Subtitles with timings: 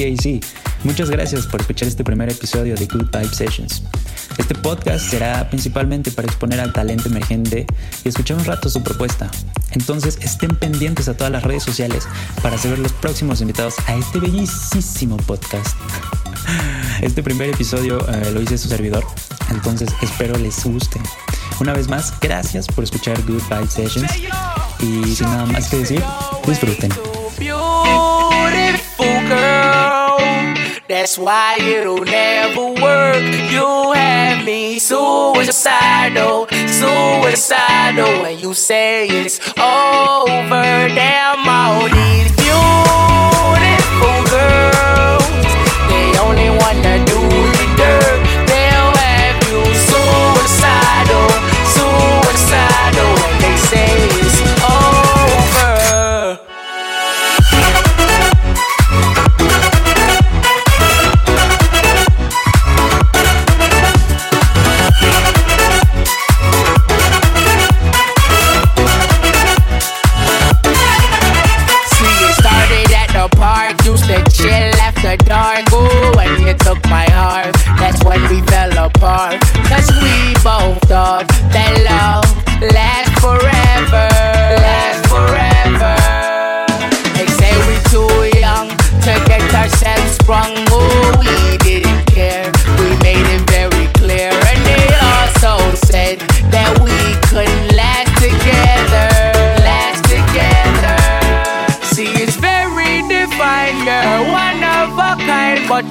[0.00, 0.46] Jay-Z.
[0.82, 3.82] Muchas gracias por escuchar este primer episodio de Good Sessions.
[4.38, 7.66] Este podcast será principalmente para exponer al talento emergente
[8.02, 9.30] y escuchar un rato su propuesta.
[9.72, 12.08] Entonces estén pendientes a todas las redes sociales
[12.42, 15.76] para saber los próximos invitados a este bellísimo podcast.
[17.02, 19.04] Este primer episodio eh, lo hice su servidor,
[19.50, 21.00] entonces espero les guste.
[21.58, 24.10] Una vez más, gracias por escuchar Good Sessions
[24.80, 26.02] y sin nada más que decir,
[26.46, 26.90] disfruten.
[30.90, 33.22] That's why it'll never work.
[33.48, 38.22] You have me suicidal, suicidal.
[38.22, 45.52] When you say it's over, damn all these beautiful girls.
[45.90, 47.20] They only wanna do
[47.54, 48.29] the dirt.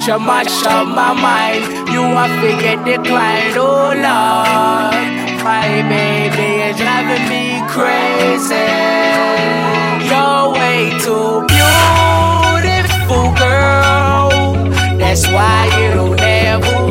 [0.00, 1.88] but you mash up my mind.
[1.88, 5.44] You have to get declined, oh Lord.
[5.44, 8.54] My baby is driving me crazy.
[10.08, 14.30] You're way too beautiful, girl.
[14.98, 16.89] That's why it'll never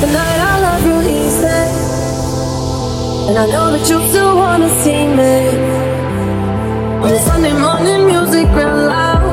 [0.00, 1.68] the night, I love you, he said.
[3.28, 5.36] And I know that you still wanna see me.
[7.02, 9.26] On the Sunday morning, music real loud.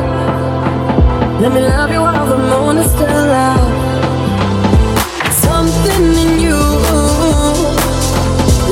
[1.42, 3.72] Let me love you while the moon is still out.
[5.46, 6.62] Something in you,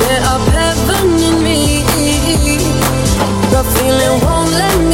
[0.02, 1.58] lit up heaven in me.
[3.54, 4.93] The feeling won't let me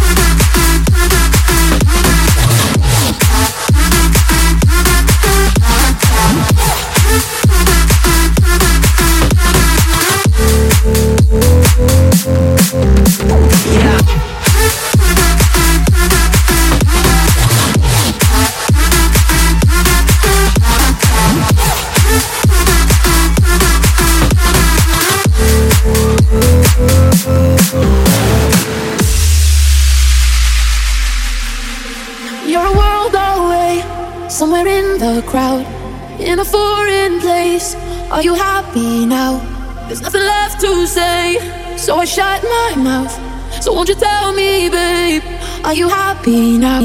[38.11, 39.39] Are you happy now?
[39.87, 41.39] There's nothing left to say,
[41.77, 43.63] so I shut my mouth.
[43.63, 45.23] So won't you tell me, babe?
[45.63, 46.81] Are you happy now?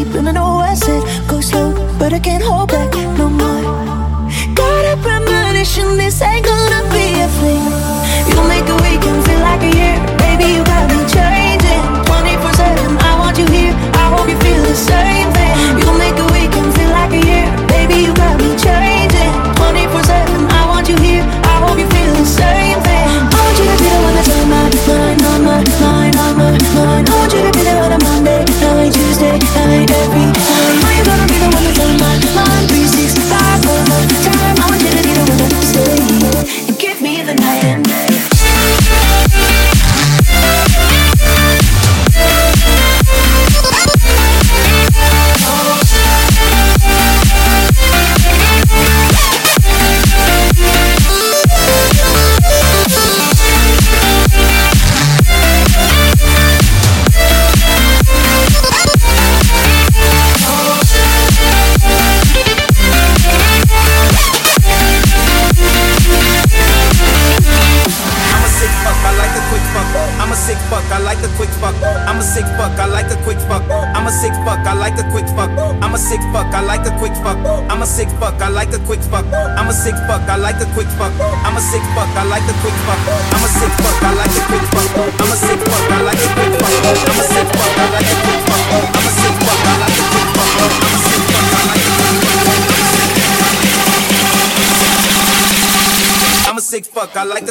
[0.00, 3.17] I said go slow but i can't hold the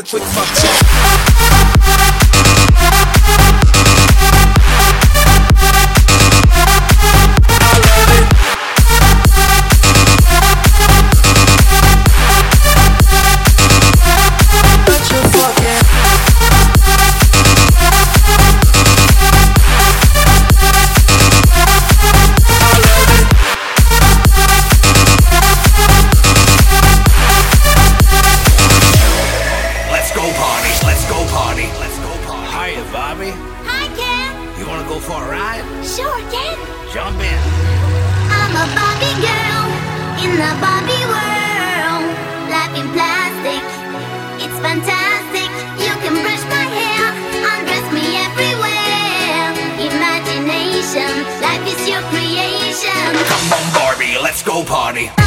[0.10, 0.48] quick fuck.
[54.48, 55.27] Thank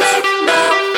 [0.00, 0.89] music now.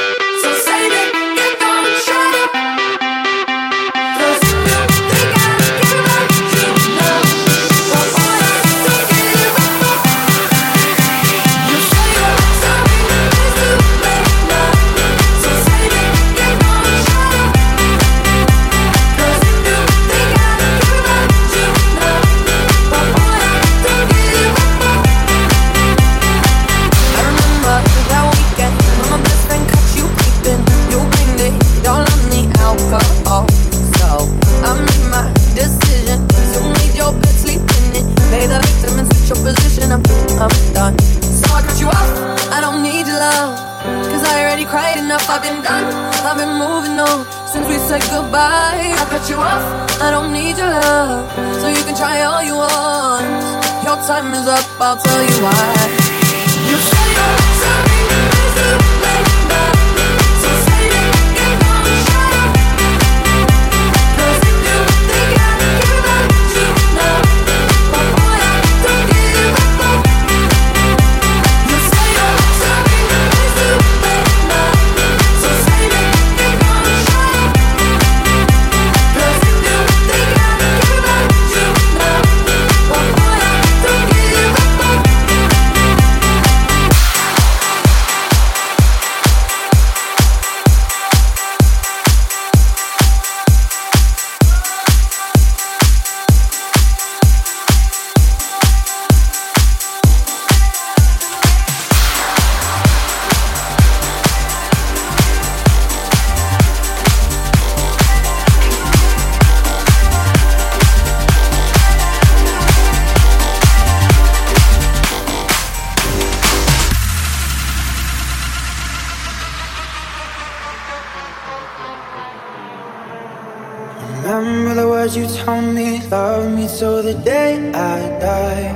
[125.03, 128.69] words you told me love me till the day I die.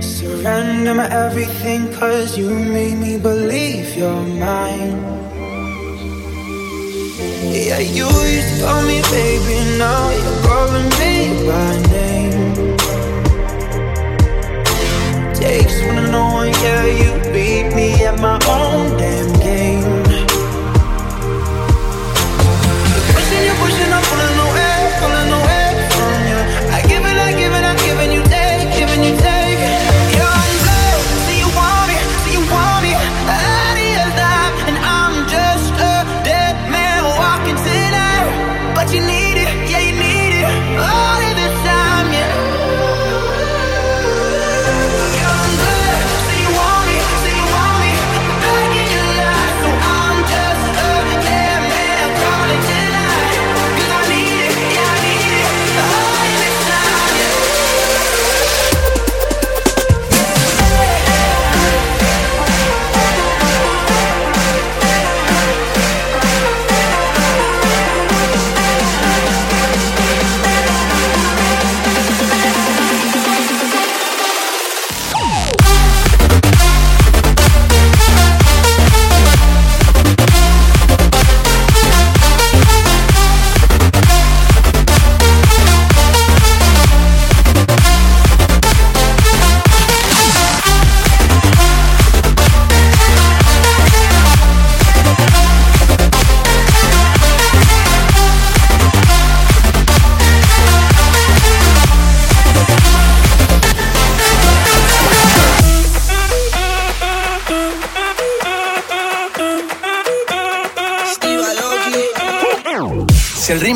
[0.00, 4.96] Surrender my everything, cause you made me believe you're mine.
[7.54, 8.06] Yeah, you
[8.36, 11.14] used to call me baby, now you're calling me
[11.48, 12.76] by name.
[15.40, 18.69] Takes one to know, one, yeah, you beat me at my own.